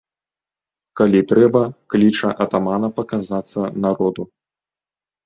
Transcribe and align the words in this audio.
Калі 1.01 1.19
трэба, 1.31 1.61
кліча 1.95 2.29
атамана 2.45 2.89
паказацца 3.01 3.61
народу. 3.85 4.21